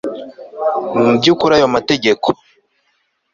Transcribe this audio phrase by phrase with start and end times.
[0.99, 2.27] mu byu kuri ayo mategeko